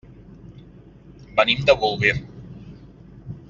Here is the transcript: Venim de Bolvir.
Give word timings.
Venim 1.41 1.63
de 1.69 1.77
Bolvir. 1.85 2.17